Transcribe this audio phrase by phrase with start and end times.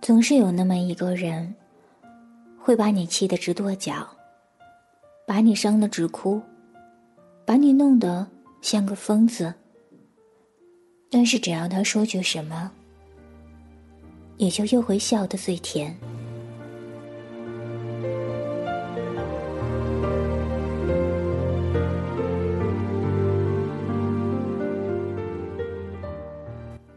[0.00, 1.54] 总是有那么一个人，
[2.58, 4.06] 会把你气得直跺脚，
[5.26, 6.40] 把你伤得直哭，
[7.44, 8.26] 把你弄得
[8.60, 9.52] 像个疯子。
[11.10, 12.70] 但是只要他说句什么，
[14.36, 15.96] 你就又会笑得最甜。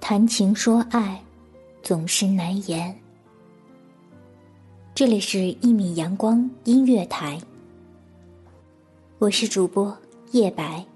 [0.00, 1.22] 谈情说爱。
[1.90, 2.94] 总是难言。
[4.94, 7.36] 这里是《一米阳光音乐台》，
[9.18, 9.92] 我是主播
[10.30, 10.86] 叶白。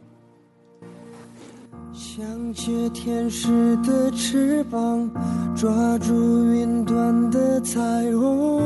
[1.92, 5.10] 想借天使的翅膀，
[5.56, 6.14] 抓住
[6.52, 7.80] 云端的彩
[8.12, 8.62] 虹，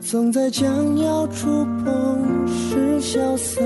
[0.00, 3.60] 总在将要触碰时消散，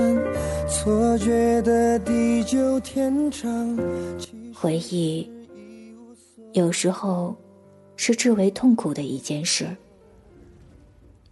[0.67, 3.77] 错觉的地久天长。
[4.51, 5.29] 回忆。
[6.55, 7.35] 有时候，
[7.97, 9.75] 是至为痛苦的一件事，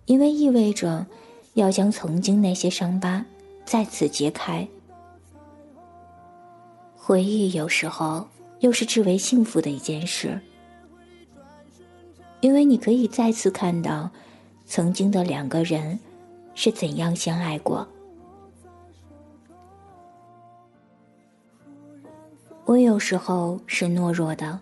[0.04, 1.08] 因为意味着
[1.54, 3.26] 要将曾经那些伤疤
[3.64, 4.68] 再次揭开。
[6.94, 8.28] 回忆有时候
[8.60, 10.38] 又是至为幸福的一件事，
[12.42, 14.12] 因为你可以再次看到
[14.66, 15.98] 曾经的两个人
[16.54, 17.88] 是怎样相爱过。
[22.66, 24.60] 我有时候是懦弱的。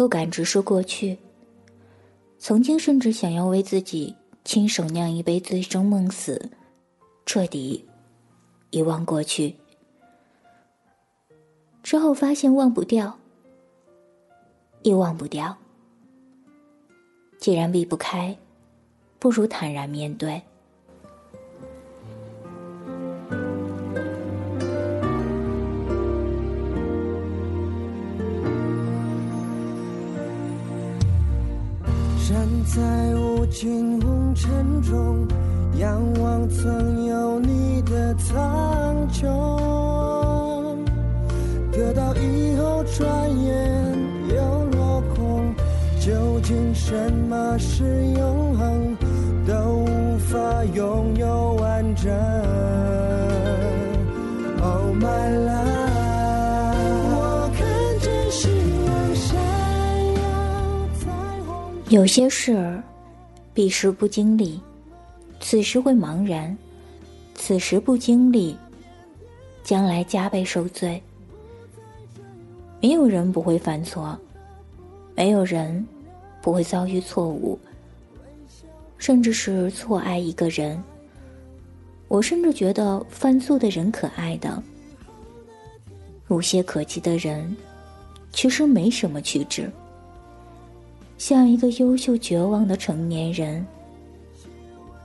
[0.00, 1.18] 不敢直视过去。
[2.38, 6.50] 曾经甚至想要为自己亲手酿一杯醉生梦死，
[7.26, 7.86] 彻底
[8.70, 9.54] 遗忘过去。
[11.82, 13.14] 之后发现忘不掉，
[14.80, 15.54] 也忘不掉。
[17.38, 18.34] 既然避不开，
[19.18, 20.40] 不如坦然面对。
[32.30, 32.80] 站在
[33.16, 35.26] 无尽红尘中，
[35.80, 39.26] 仰望曾有你的苍穹，
[41.72, 43.98] 得到以后转眼
[44.28, 45.52] 又落空。
[45.98, 47.82] 究竟什么是
[48.16, 48.96] 永恒，
[49.44, 52.12] 都无法拥有完整。
[54.62, 55.69] Oh my love。
[61.90, 62.80] 有些事儿，
[63.52, 64.60] 彼时不经历，
[65.40, 66.56] 此时会茫然；
[67.34, 68.56] 此时不经历，
[69.64, 71.02] 将来加倍受罪。
[72.80, 74.16] 没有人不会犯错，
[75.16, 75.84] 没有人
[76.40, 77.58] 不会遭遇错误，
[78.96, 80.80] 甚至是错爱一个人。
[82.06, 84.62] 我甚至觉得犯错的人可爱的，
[86.28, 87.56] 无懈可击的人，
[88.32, 89.68] 其实没什么趣致。
[91.20, 93.64] 像一个优秀绝望的成年人，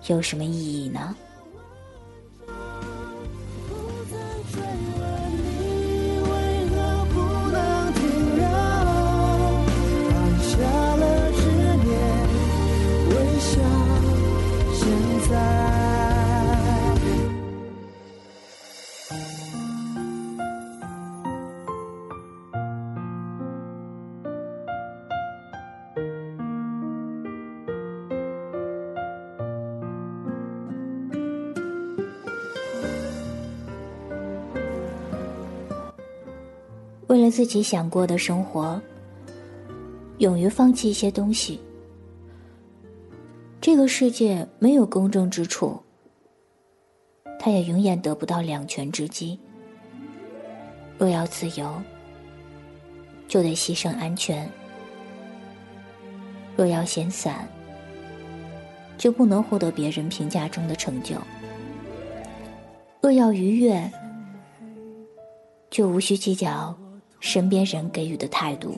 [0.07, 1.13] 有什么意义呢？
[37.15, 38.77] 为了自己想过的生活，
[40.17, 41.61] 勇于放弃一些东西。
[43.61, 45.81] 这个世界没有公正之处，
[47.39, 49.39] 他也永远得不到两全之机。
[50.97, 51.81] 若要自由，
[53.29, 54.45] 就得牺牲安全；
[56.57, 57.47] 若要闲散，
[58.97, 61.15] 就不能获得别人评价中的成就；
[62.99, 63.89] 若要愉悦，
[65.69, 66.77] 就无需计较。
[67.25, 68.77] 身边人给予的态度，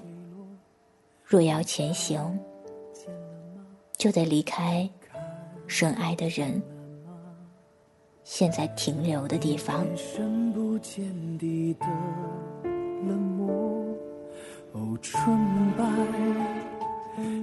[1.25, 2.39] 若要前行，
[3.97, 4.89] 就得离开
[5.67, 6.61] 深爱的人，
[8.23, 9.85] 现在停留的地方。
[14.71, 15.37] 哦，纯
[15.77, 15.83] 白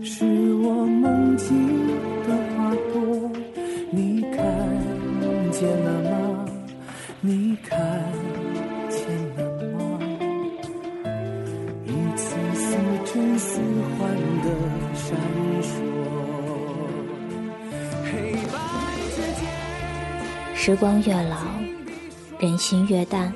[0.03, 0.25] 是
[0.55, 1.87] 我梦境
[2.27, 3.31] 的花朵，
[20.67, 21.37] 时光越老，
[22.39, 23.31] 人心越淡。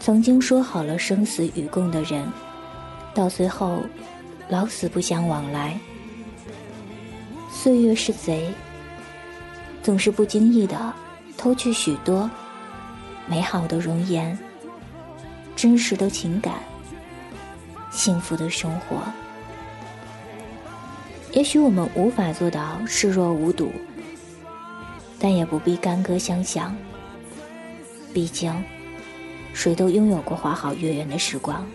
[0.00, 2.26] 曾经说好了生死与共的人，
[3.12, 3.82] 到最后
[4.48, 5.78] 老死不相往来。
[7.52, 8.50] 岁月是贼，
[9.82, 10.94] 总是不经意的
[11.36, 12.30] 偷去许多
[13.26, 14.38] 美好的容颜、
[15.54, 16.54] 真实的情感、
[17.90, 19.02] 幸福的生活。
[21.32, 23.70] 也许我们无法做到视若无睹，
[25.18, 26.74] 但也不必干戈相向。
[28.12, 28.52] 毕竟，
[29.52, 31.66] 谁都拥有过花好月圆的时光。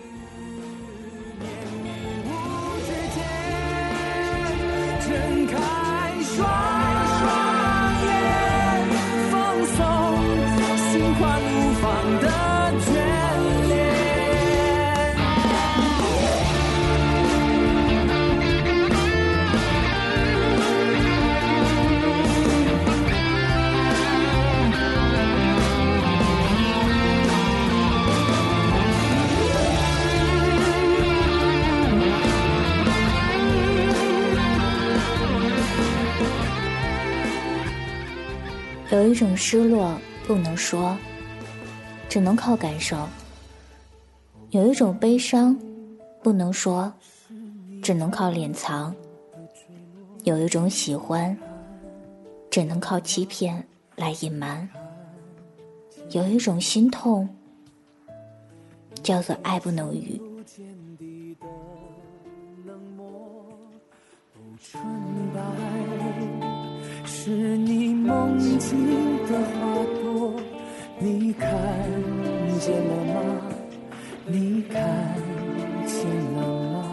[39.14, 39.96] 一种失落
[40.26, 40.98] 不能说，
[42.08, 42.96] 只能靠感受；
[44.50, 45.56] 有一种悲伤
[46.20, 46.92] 不能说，
[47.80, 48.92] 只能靠敛藏；
[50.24, 51.38] 有一种喜欢
[52.50, 53.64] 只能靠欺骗
[53.94, 54.68] 来隐瞒；
[56.10, 57.28] 有一种心痛
[59.00, 60.20] 叫做爱不能语。
[68.54, 68.86] 你梦境
[69.26, 70.38] 的花朵，
[71.00, 71.50] 你看
[72.60, 73.20] 见了吗？
[74.26, 74.78] 你看
[75.84, 76.38] 见了
[76.70, 76.84] 吗？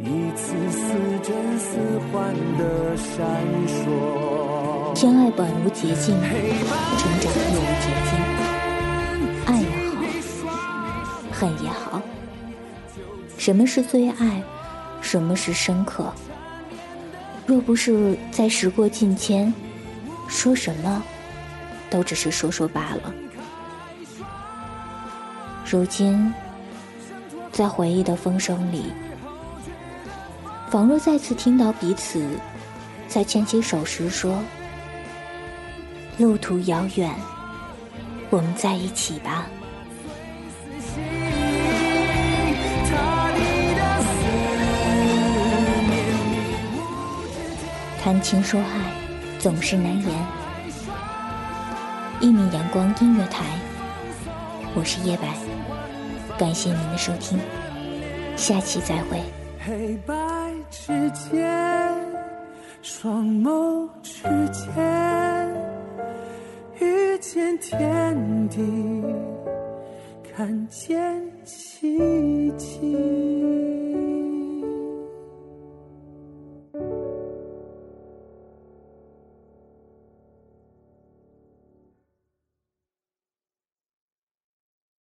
[0.00, 0.80] 一次似
[1.22, 1.76] 真似
[2.10, 3.26] 幻的闪
[3.66, 4.94] 烁。
[4.94, 8.10] 相爱本无捷径，成长亦无捷径。
[9.44, 9.68] 爱也
[10.46, 10.48] 好，
[11.30, 12.00] 恨也好，
[13.36, 14.42] 什么是最爱？
[15.02, 16.10] 什么是深刻？
[17.48, 19.50] 若不是在时过境迁，
[20.28, 21.02] 说什么
[21.88, 23.14] 都只是说说罢了。
[25.64, 26.30] 如今，
[27.50, 28.92] 在回忆的风声里，
[30.68, 32.22] 仿若再次听到彼此
[33.08, 34.38] 在牵起手时说
[36.18, 37.14] ：“路途遥远，
[38.28, 39.46] 我们在一起吧。”
[48.08, 48.90] 谈情说爱
[49.38, 50.26] 总是难言。
[52.20, 53.44] 一米阳光音乐台，
[54.74, 55.36] 我是叶白，
[56.38, 57.38] 感谢您的收听，
[58.34, 59.20] 下期再会。
[59.62, 60.14] 黑白
[60.70, 61.94] 之间，
[62.80, 64.22] 双眸之
[64.52, 65.54] 间，
[66.80, 69.04] 遇见天地，
[70.34, 70.98] 看见
[71.44, 73.67] 奇迹。